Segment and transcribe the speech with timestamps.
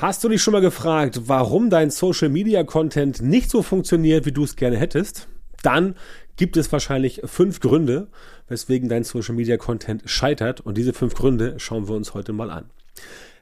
[0.00, 4.32] Hast du dich schon mal gefragt, warum dein Social Media Content nicht so funktioniert, wie
[4.32, 5.26] du es gerne hättest?
[5.64, 5.96] Dann
[6.36, 8.06] gibt es wahrscheinlich fünf Gründe,
[8.46, 10.60] weswegen dein Social Media Content scheitert.
[10.60, 12.70] Und diese fünf Gründe schauen wir uns heute mal an.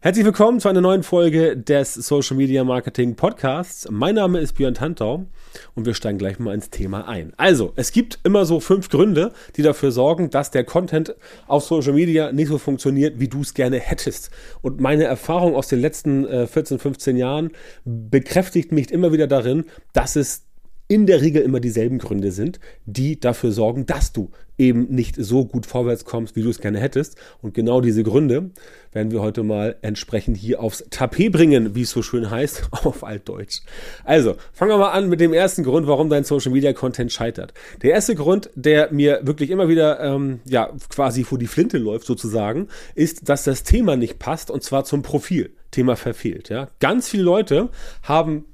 [0.07, 3.89] Herzlich willkommen zu einer neuen Folge des Social Media Marketing Podcasts.
[3.91, 5.27] Mein Name ist Björn Tantau
[5.75, 7.33] und wir steigen gleich mal ins Thema ein.
[7.39, 11.17] Also, es gibt immer so fünf Gründe, die dafür sorgen, dass der Content
[11.49, 14.31] auf Social Media nicht so funktioniert, wie du es gerne hättest.
[14.63, 17.51] Und meine Erfahrung aus den letzten äh, 14, 15 Jahren
[17.85, 20.46] bekräftigt mich immer wieder darin, dass es
[20.89, 25.45] in der Regel immer dieselben Gründe sind, die dafür sorgen, dass du eben nicht so
[25.45, 27.17] gut vorwärts kommst, wie du es gerne hättest.
[27.43, 28.51] Und genau diese Gründe
[28.93, 33.05] werden wir heute mal entsprechend hier aufs Tapet bringen, wie es so schön heißt, auf
[33.05, 33.61] Altdeutsch.
[34.05, 37.53] Also, fangen wir mal an mit dem ersten Grund, warum dein Social Media Content scheitert.
[37.83, 42.07] Der erste Grund, der mir wirklich immer wieder, ähm, ja, quasi vor die Flinte läuft
[42.07, 45.51] sozusagen, ist, dass das Thema nicht passt und zwar zum Profil.
[45.73, 46.69] Thema verfehlt, ja.
[46.81, 47.69] Ganz viele Leute
[48.03, 48.47] haben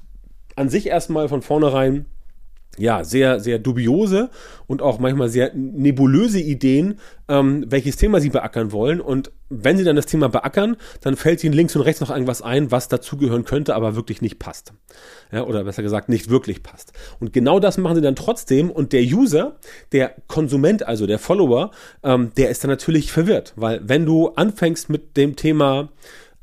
[0.57, 2.07] an sich erstmal von vornherein
[2.79, 4.31] ja, sehr, sehr dubiose
[4.67, 6.99] und auch manchmal sehr nebulöse Ideen,
[7.29, 9.01] ähm, welches Thema sie beackern wollen.
[9.01, 12.41] Und wenn sie dann das Thema beackern, dann fällt ihnen links und rechts noch irgendwas
[12.41, 14.73] ein, was dazugehören könnte, aber wirklich nicht passt.
[15.31, 16.95] Ja, oder besser gesagt, nicht wirklich passt.
[17.21, 18.71] Und genau das machen sie dann trotzdem.
[18.71, 19.57] Und der User,
[19.93, 23.53] der Konsument, also der Follower, ähm, der ist dann natürlich verwirrt.
[23.57, 25.91] Weil wenn du anfängst mit dem Thema,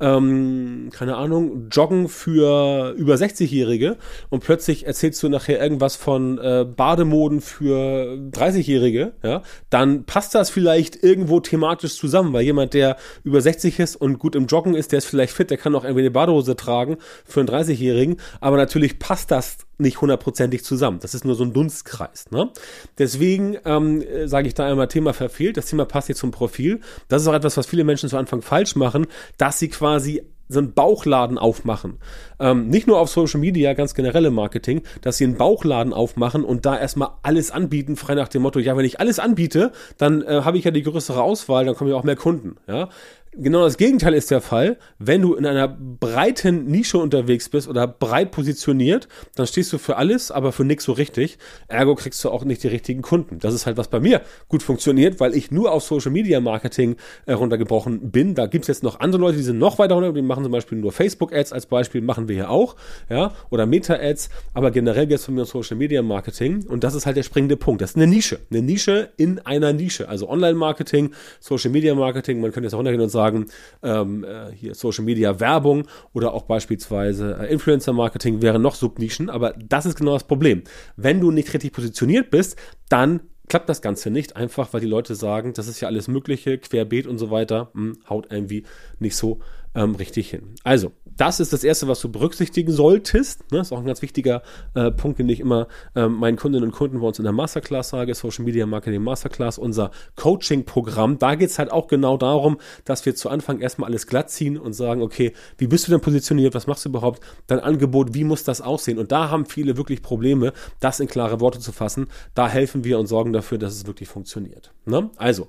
[0.00, 3.96] ähm, keine Ahnung, Joggen für über 60-Jährige
[4.28, 10.50] und plötzlich erzählst du nachher irgendwas von äh, Bademoden für 30-Jährige, ja, dann passt das
[10.50, 14.92] vielleicht irgendwo thematisch zusammen, weil jemand, der über 60 ist und gut im Joggen ist,
[14.92, 18.56] der ist vielleicht fit, der kann auch irgendwie eine Badehose tragen für einen 30-Jährigen, aber
[18.56, 20.98] natürlich passt das nicht hundertprozentig zusammen.
[21.00, 22.30] Das ist nur so ein Dunstkreis.
[22.30, 22.50] Ne?
[22.98, 25.56] Deswegen ähm, sage ich da einmal Thema verfehlt.
[25.56, 26.80] Das Thema passt jetzt zum Profil.
[27.08, 29.06] Das ist auch etwas, was viele Menschen zu Anfang falsch machen,
[29.38, 31.98] dass sie quasi so einen Bauchladen aufmachen.
[32.40, 36.66] Ähm, nicht nur auf Social Media, ganz generelle Marketing, dass sie einen Bauchladen aufmachen und
[36.66, 40.42] da erstmal alles anbieten, frei nach dem Motto, ja, wenn ich alles anbiete, dann äh,
[40.44, 42.56] habe ich ja die größere Auswahl, dann kommen ja auch mehr Kunden.
[42.66, 42.88] Ja?
[43.32, 44.76] Genau das Gegenteil ist der Fall.
[44.98, 49.96] Wenn du in einer breiten Nische unterwegs bist oder breit positioniert, dann stehst du für
[49.98, 51.38] alles, aber für nichts so richtig.
[51.68, 53.38] Ergo kriegst du auch nicht die richtigen Kunden.
[53.38, 56.96] Das ist halt, was bei mir gut funktioniert, weil ich nur auf Social Media Marketing
[57.26, 58.34] äh, runtergebrochen bin.
[58.34, 60.78] Da gibt's jetzt noch andere Leute, die sind noch weiter runter, die machen zum Beispiel
[60.78, 62.74] nur Facebook Ads als Beispiel, machen wir hier auch,
[63.08, 66.96] ja, oder Meta Ads, aber generell geht's von mir um Social Media Marketing und das
[66.96, 67.80] ist halt der springende Punkt.
[67.80, 68.40] Das ist eine Nische.
[68.50, 70.08] Eine Nische in einer Nische.
[70.08, 73.46] Also Online Marketing, Social Media Marketing, man könnte jetzt auch runtergehen und sagen, sagen,
[73.82, 79.28] ähm, äh, hier Social Media Werbung oder auch beispielsweise äh, Influencer Marketing wären noch Subnischen,
[79.28, 80.62] aber das ist genau das Problem.
[80.96, 82.56] Wenn du nicht richtig positioniert bist,
[82.88, 86.56] dann klappt das Ganze nicht, einfach weil die Leute sagen, das ist ja alles Mögliche,
[86.56, 88.64] querbeet und so weiter, hm, haut irgendwie
[89.00, 89.40] nicht so
[89.74, 90.54] ähm, richtig hin.
[90.64, 93.40] Also, das ist das Erste, was du berücksichtigen solltest.
[93.52, 93.58] Ne?
[93.58, 94.42] Das ist auch ein ganz wichtiger
[94.74, 97.90] äh, Punkt, den ich immer äh, meinen Kundinnen und Kunden bei uns in der Masterclass
[97.90, 101.18] sage, Social Media Marketing Masterclass, unser Coaching-Programm.
[101.18, 104.56] Da geht es halt auch genau darum, dass wir zu Anfang erstmal alles glatt ziehen
[104.56, 108.24] und sagen, okay, wie bist du denn positioniert, was machst du überhaupt, dein Angebot, wie
[108.24, 108.98] muss das aussehen?
[108.98, 112.06] Und da haben viele wirklich Probleme, das in klare Worte zu fassen.
[112.34, 114.72] Da helfen wir und sorgen dafür, dass es wirklich funktioniert.
[114.86, 115.10] Ne?
[115.16, 115.48] Also,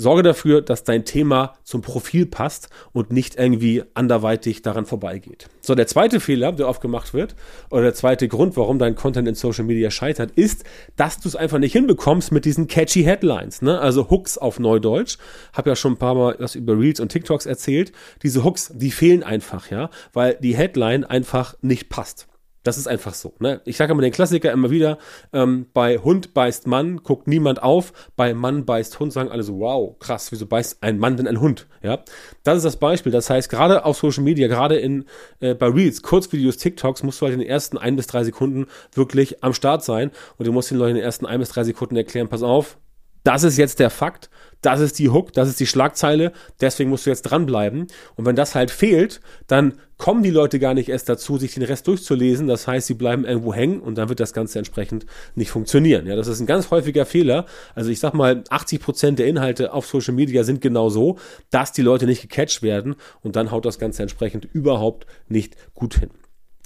[0.00, 5.48] sorge dafür, dass dein Thema zum Profil passt und nicht irgendwie anderweitig daran vorbeigeht.
[5.60, 7.36] So, der zweite Fehler, der oft gemacht wird,
[7.70, 10.64] oder der zweite Grund, warum dein Content in Social Media scheitert, ist,
[10.96, 13.78] dass du es einfach nicht hinbekommst mit diesen catchy Headlines, ne?
[13.78, 15.18] Also Hooks auf Neudeutsch.
[15.52, 17.92] Hab ja schon ein paar Mal was über Reels und TikToks erzählt.
[18.22, 22.29] Diese Hooks, die fehlen einfach, ja, weil die Headline einfach nicht passt.
[22.62, 23.34] Das ist einfach so.
[23.38, 23.62] Ne?
[23.64, 24.98] Ich sage immer den Klassiker immer wieder,
[25.32, 29.58] ähm, bei Hund beißt Mann, guckt niemand auf, bei Mann beißt Hund, sagen alle so,
[29.58, 31.66] wow, krass, wieso beißt ein Mann denn ein Hund?
[31.82, 32.04] Ja,
[32.42, 33.12] Das ist das Beispiel.
[33.12, 35.06] Das heißt, gerade auf Social Media, gerade in
[35.40, 38.66] äh, bei Reels, Kurzvideos, TikToks, musst du halt in den ersten ein bis drei Sekunden
[38.92, 41.64] wirklich am Start sein und du musst den Leuten in den ersten ein bis drei
[41.64, 42.76] Sekunden erklären, pass auf,
[43.24, 44.30] das ist jetzt der Fakt,
[44.62, 47.86] das ist die Hook, das ist die Schlagzeile, deswegen musst du jetzt dranbleiben.
[48.16, 51.62] Und wenn das halt fehlt, dann kommen die Leute gar nicht erst dazu, sich den
[51.62, 52.46] Rest durchzulesen.
[52.46, 56.06] Das heißt, sie bleiben irgendwo hängen und dann wird das Ganze entsprechend nicht funktionieren.
[56.06, 57.46] Ja, das ist ein ganz häufiger Fehler.
[57.74, 61.18] Also ich sag mal, 80 Prozent der Inhalte auf Social Media sind genau so,
[61.50, 65.94] dass die Leute nicht gecatcht werden und dann haut das Ganze entsprechend überhaupt nicht gut
[65.94, 66.10] hin.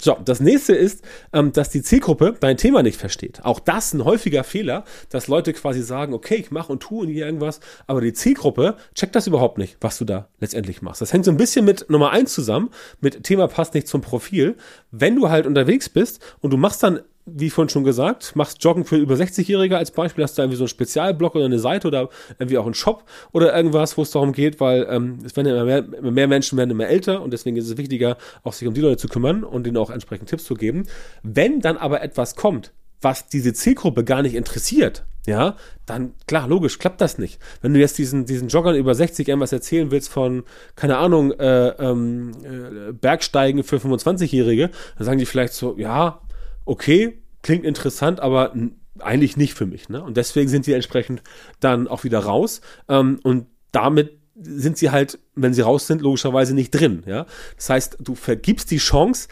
[0.01, 3.43] So, das nächste ist, ähm, dass die Zielgruppe dein Thema nicht versteht.
[3.45, 7.61] Auch das ein häufiger Fehler, dass Leute quasi sagen, okay, ich mache und tue irgendwas,
[7.87, 11.01] aber die Zielgruppe checkt das überhaupt nicht, was du da letztendlich machst.
[11.01, 12.69] Das hängt so ein bisschen mit Nummer eins zusammen,
[12.99, 14.57] mit Thema passt nicht zum Profil.
[14.91, 18.85] Wenn du halt unterwegs bist und du machst dann wie vorhin schon gesagt, machst Joggen
[18.85, 22.09] für über 60-Jährige als Beispiel, hast du irgendwie so einen Spezialblog oder eine Seite oder
[22.37, 25.65] irgendwie auch einen Shop oder irgendwas, wo es darum geht, weil ähm, es werden immer
[25.65, 28.73] mehr, immer mehr Menschen werden immer älter und deswegen ist es wichtiger, auch sich um
[28.73, 30.83] die Leute zu kümmern und ihnen auch entsprechend Tipps zu geben.
[31.23, 35.55] Wenn dann aber etwas kommt, was diese Zielgruppe gar nicht interessiert, ja,
[35.85, 37.39] dann klar, logisch, klappt das nicht.
[37.61, 40.43] Wenn du jetzt diesen, diesen Joggern über 60 irgendwas erzählen willst von,
[40.75, 46.21] keine Ahnung, äh, ähm, äh, Bergsteigen für 25-Jährige, dann sagen die vielleicht so, ja,
[46.65, 48.53] okay, klingt interessant, aber
[48.99, 49.89] eigentlich nicht für mich.
[49.89, 50.03] Ne?
[50.03, 51.21] Und deswegen sind die entsprechend
[51.59, 52.61] dann auch wieder raus.
[52.89, 57.03] Ähm, und damit sind sie halt, wenn sie raus sind, logischerweise nicht drin.
[57.05, 57.25] Ja?
[57.55, 59.27] Das heißt, du vergibst die Chance,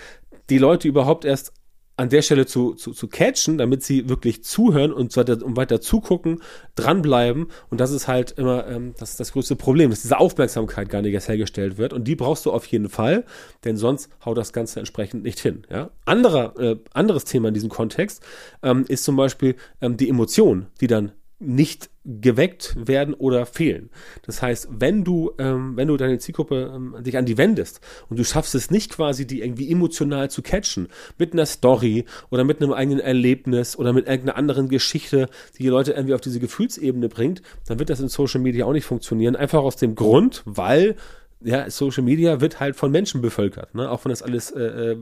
[0.50, 1.54] die Leute überhaupt erst
[1.96, 5.80] an der Stelle zu, zu, zu catchen, damit sie wirklich zuhören und weiter, und weiter
[5.80, 6.42] zugucken,
[6.76, 7.48] dranbleiben.
[7.70, 11.02] Und das ist halt immer ähm, das, ist das größte Problem, dass diese Aufmerksamkeit gar
[11.02, 11.94] nicht erst hergestellt wird.
[11.94, 13.26] Und die brauchst du auf jeden Fall,
[13.64, 15.64] denn sonst haut das Ganze entsprechend nicht hin.
[15.70, 15.92] Ja?
[16.06, 18.24] Anderer, äh, anderes Thema in diesem Kontext
[18.64, 21.12] ähm, ist zum Beispiel ähm, die Emotion, die dann
[21.44, 23.90] nicht geweckt werden oder fehlen.
[24.26, 27.80] Das heißt, wenn du, ähm, wenn du deine Zielgruppe ähm, dich an die wendest
[28.10, 32.44] und du schaffst es nicht quasi, die irgendwie emotional zu catchen, mit einer Story oder
[32.44, 36.40] mit einem eigenen Erlebnis oder mit irgendeiner anderen Geschichte, die die Leute irgendwie auf diese
[36.40, 39.38] Gefühlsebene bringt, dann wird das in Social Media auch nicht funktionieren.
[39.38, 40.96] Einfach aus dem Grund, weil
[41.44, 43.90] ja, Social Media wird halt von Menschen bevölkert, ne?
[43.90, 44.98] auch wenn das alles äh, äh,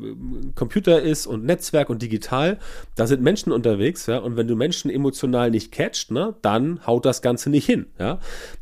[0.55, 2.57] Computer ist und Netzwerk und digital,
[2.95, 7.05] da sind Menschen unterwegs, ja, und wenn du Menschen emotional nicht catcht, ne, dann haut
[7.05, 8.19] das Ganze nicht hin, ja.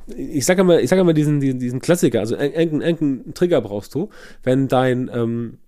[0.07, 3.95] Ich sage mal, ich sage mal diesen, diesen, diesen Klassiker, also irgendeinen, irgendeinen Trigger brauchst
[3.95, 4.09] du,
[4.43, 5.59] wenn dein, ähm,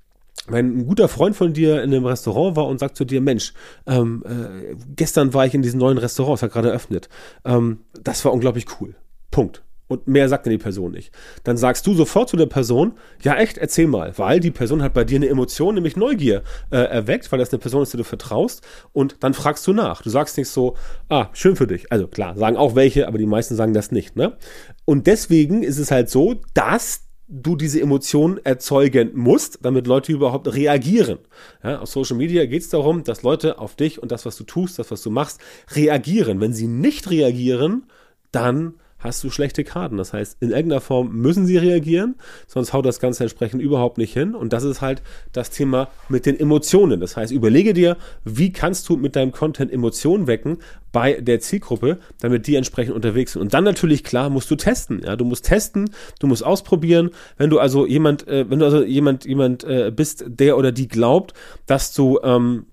[0.47, 3.53] wenn ein guter Freund von dir in einem Restaurant war und sagt zu dir, Mensch,
[3.85, 7.09] ähm, äh, gestern war ich in diesem neuen Restaurant, es hat gerade eröffnet,
[7.45, 8.95] ähm, das war unglaublich cool.
[9.29, 11.11] Punkt und mehr sagt dann die Person nicht.
[11.43, 14.93] Dann sagst du sofort zu der Person, ja echt, erzähl mal, weil die Person hat
[14.93, 18.03] bei dir eine Emotion, nämlich Neugier äh, erweckt, weil das eine Person ist, der du
[18.03, 20.01] vertraust und dann fragst du nach.
[20.01, 20.75] Du sagst nicht so,
[21.09, 21.91] ah, schön für dich.
[21.91, 24.15] Also klar, sagen auch welche, aber die meisten sagen das nicht.
[24.15, 24.37] Ne?
[24.85, 30.53] Und deswegen ist es halt so, dass du diese Emotionen erzeugen musst, damit Leute überhaupt
[30.53, 31.19] reagieren.
[31.63, 34.43] Ja, auf Social Media geht es darum, dass Leute auf dich und das, was du
[34.43, 35.39] tust, das, was du machst,
[35.73, 36.41] reagieren.
[36.41, 37.87] Wenn sie nicht reagieren,
[38.31, 39.97] dann hast du schlechte Karten.
[39.97, 42.15] Das heißt, in irgendeiner Form müssen sie reagieren,
[42.47, 44.33] sonst haut das Ganze entsprechend überhaupt nicht hin.
[44.35, 45.01] Und das ist halt
[45.33, 46.99] das Thema mit den Emotionen.
[46.99, 50.57] Das heißt, überlege dir, wie kannst du mit deinem Content Emotionen wecken
[50.91, 53.41] bei der Zielgruppe, damit die entsprechend unterwegs sind.
[53.41, 55.01] Und dann natürlich klar musst du testen.
[55.03, 55.89] Ja, du musst testen,
[56.19, 57.11] du musst ausprobieren.
[57.37, 60.87] Wenn du also jemand, äh, wenn du also jemand, jemand äh, bist, der oder die
[60.87, 61.33] glaubt,
[61.65, 62.65] dass du ähm,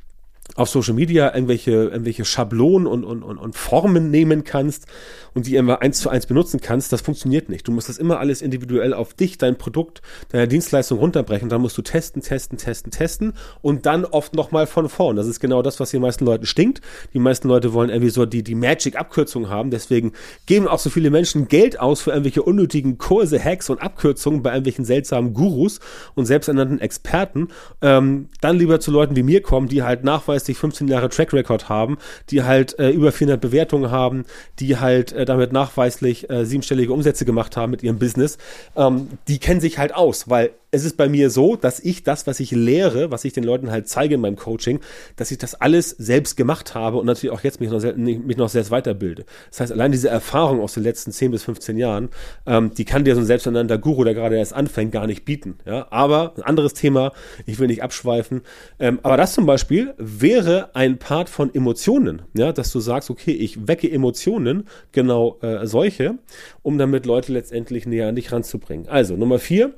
[0.58, 4.86] auf Social Media irgendwelche, irgendwelche Schablonen und, und, und, und Formen nehmen kannst
[5.32, 7.68] und die immer eins zu eins benutzen kannst, das funktioniert nicht.
[7.68, 11.48] Du musst das immer alles individuell auf dich, dein Produkt, deine Dienstleistung runterbrechen.
[11.48, 15.14] Dann musst du testen, testen, testen, testen und dann oft nochmal von vorn.
[15.14, 16.80] Das ist genau das, was den meisten Leuten stinkt.
[17.14, 19.70] Die meisten Leute wollen irgendwie so die, die Magic-Abkürzung haben.
[19.70, 20.12] Deswegen
[20.46, 24.50] geben auch so viele Menschen Geld aus für irgendwelche unnötigen Kurse, Hacks und Abkürzungen bei
[24.50, 25.78] irgendwelchen seltsamen Gurus
[26.16, 27.48] und selbsternannten Experten.
[27.80, 31.32] Ähm, dann lieber zu Leuten wie mir kommen, die halt nachweislich 20, 15 Jahre Track
[31.32, 31.98] Record haben,
[32.30, 34.24] die halt äh, über 400 Bewertungen haben,
[34.58, 38.38] die halt äh, damit nachweislich äh, siebenstellige Umsätze gemacht haben mit ihrem Business,
[38.76, 42.26] ähm, die kennen sich halt aus, weil es ist bei mir so, dass ich das,
[42.26, 44.80] was ich lehre, was ich den Leuten halt zeige in meinem Coaching,
[45.16, 48.50] dass ich das alles selbst gemacht habe und natürlich auch jetzt mich noch, mich noch
[48.50, 49.24] selbst weiterbilde.
[49.50, 52.10] Das heißt, allein diese Erfahrung aus den letzten 10 bis 15 Jahren,
[52.46, 55.58] ähm, die kann dir so ein selbsternannter Guru, der gerade erst anfängt, gar nicht bieten.
[55.64, 57.12] Ja, aber ein anderes Thema,
[57.46, 58.42] ich will nicht abschweifen,
[58.78, 63.32] ähm, aber das zum Beispiel wäre ein Part von Emotionen, ja, dass du sagst, okay,
[63.32, 66.18] ich wecke Emotionen, genau äh, solche,
[66.62, 68.88] um damit Leute letztendlich näher an dich ranzubringen.
[68.88, 69.72] Also Nummer vier,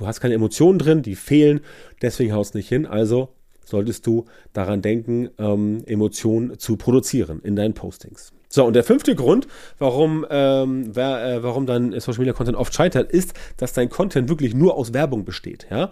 [0.00, 1.60] Du hast keine Emotionen drin, die fehlen,
[2.00, 2.86] deswegen haust nicht hin.
[2.86, 3.28] Also
[3.66, 8.32] solltest du daran denken, ähm, Emotionen zu produzieren in deinen Postings.
[8.48, 9.46] So, und der fünfte Grund,
[9.78, 14.30] warum, ähm, wer, äh, warum dein Social Media Content oft scheitert, ist, dass dein Content
[14.30, 15.66] wirklich nur aus Werbung besteht.
[15.70, 15.90] Ja?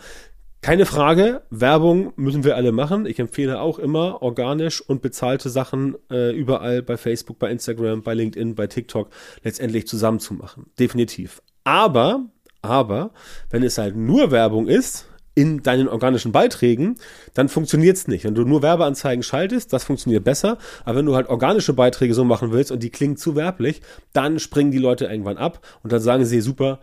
[0.62, 3.04] Keine Frage, Werbung müssen wir alle machen.
[3.04, 8.14] Ich empfehle auch immer organisch und bezahlte Sachen äh, überall bei Facebook, bei Instagram, bei
[8.14, 9.10] LinkedIn, bei TikTok
[9.44, 10.70] letztendlich zusammen zu machen.
[10.78, 11.42] Definitiv.
[11.62, 12.24] Aber
[12.62, 13.10] aber
[13.50, 16.96] wenn es halt nur Werbung ist, in deinen organischen Beiträgen,
[17.32, 18.24] dann funktioniert es nicht.
[18.24, 20.58] Wenn du nur Werbeanzeigen schaltest, das funktioniert besser.
[20.84, 23.80] Aber wenn du halt organische Beiträge so machen willst und die klingen zu werblich,
[24.12, 26.80] dann springen die Leute irgendwann ab und dann sagen sie, super,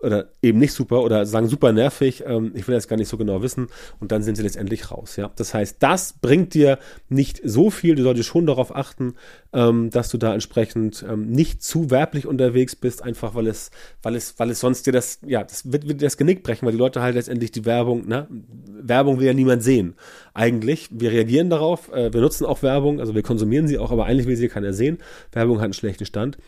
[0.00, 3.16] oder eben nicht super oder sagen super nervig, ähm, ich will das gar nicht so
[3.16, 3.68] genau wissen
[4.00, 5.16] und dann sind sie letztendlich raus.
[5.16, 5.30] Ja?
[5.36, 6.78] Das heißt, das bringt dir
[7.08, 9.14] nicht so viel, du solltest schon darauf achten,
[9.52, 13.70] ähm, dass du da entsprechend ähm, nicht zu werblich unterwegs bist, einfach weil es,
[14.02, 16.72] weil es, weil es sonst dir das, ja, das wird, wird das Genick brechen, weil
[16.72, 18.28] die Leute halt letztendlich die Werbung, ne,
[18.80, 19.94] Werbung will ja niemand sehen.
[20.34, 24.06] Eigentlich, wir reagieren darauf, äh, wir nutzen auch Werbung, also wir konsumieren sie auch, aber
[24.06, 24.98] eigentlich will sie keiner sehen.
[25.32, 26.38] Werbung hat einen schlechten Stand.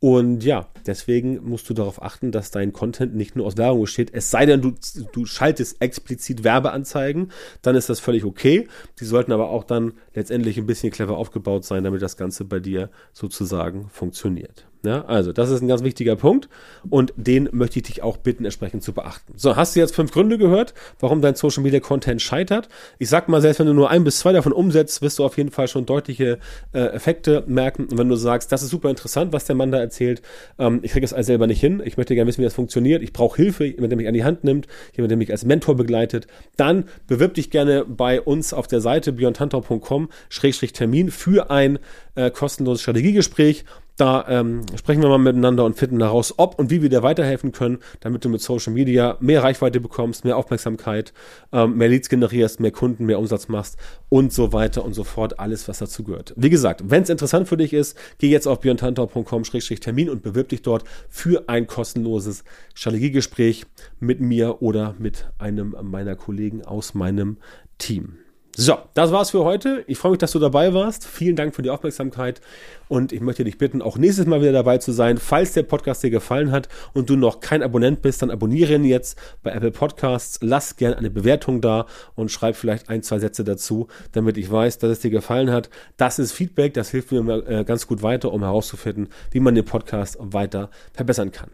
[0.00, 4.14] Und ja, deswegen musst du darauf achten, dass dein Content nicht nur aus Werbung besteht.
[4.14, 4.74] Es sei denn, du,
[5.12, 8.68] du schaltest explizit Werbeanzeigen, dann ist das völlig okay.
[9.00, 12.60] Die sollten aber auch dann letztendlich ein bisschen clever aufgebaut sein, damit das Ganze bei
[12.60, 14.67] dir sozusagen funktioniert.
[14.84, 16.48] Ja, also, das ist ein ganz wichtiger Punkt
[16.88, 19.32] und den möchte ich dich auch bitten, entsprechend zu beachten.
[19.36, 22.68] So, hast du jetzt fünf Gründe gehört, warum dein Social Media Content scheitert?
[22.98, 25.36] Ich sag mal, selbst wenn du nur ein bis zwei davon umsetzt, wirst du auf
[25.36, 26.38] jeden Fall schon deutliche
[26.72, 27.86] äh, Effekte merken.
[27.86, 30.22] Und wenn du sagst, das ist super interessant, was der Mann da erzählt,
[30.60, 33.12] ähm, ich kriege es selber nicht hin, ich möchte gerne wissen, wie das funktioniert, ich
[33.12, 36.28] brauche Hilfe, jemand, der mich an die Hand nimmt, jemand, der mich als Mentor begleitet,
[36.56, 41.80] dann bewirb dich gerne bei uns auf der Seite beyondhunter.com-termin für ein
[42.14, 43.64] äh, kostenloses Strategiegespräch.
[43.98, 47.50] Da ähm, sprechen wir mal miteinander und finden heraus, ob und wie wir dir weiterhelfen
[47.50, 51.12] können, damit du mit Social Media mehr Reichweite bekommst, mehr Aufmerksamkeit,
[51.52, 53.76] ähm, mehr Leads generierst, mehr Kunden, mehr Umsatz machst
[54.08, 55.40] und so weiter und so fort.
[55.40, 56.32] Alles, was dazu gehört.
[56.36, 60.62] Wie gesagt, wenn es interessant für dich ist, geh jetzt auf björntantor.com-termin und bewirb dich
[60.62, 63.66] dort für ein kostenloses Strategiegespräch
[63.98, 67.38] mit mir oder mit einem meiner Kollegen aus meinem
[67.78, 68.18] Team.
[68.60, 69.84] So, das war's für heute.
[69.86, 71.06] Ich freue mich, dass du dabei warst.
[71.06, 72.40] Vielen Dank für die Aufmerksamkeit
[72.88, 75.18] und ich möchte dich bitten, auch nächstes Mal wieder dabei zu sein.
[75.18, 78.82] Falls der Podcast dir gefallen hat und du noch kein Abonnent bist, dann abonniere ihn
[78.82, 80.40] jetzt bei Apple Podcasts.
[80.42, 81.86] Lass gerne eine Bewertung da
[82.16, 85.70] und schreib vielleicht ein, zwei Sätze dazu, damit ich weiß, dass es dir gefallen hat.
[85.96, 89.66] Das ist Feedback, das hilft mir äh, ganz gut weiter, um herauszufinden, wie man den
[89.66, 91.50] Podcast weiter verbessern kann.